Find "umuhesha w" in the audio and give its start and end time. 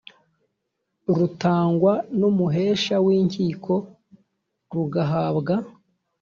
2.29-3.07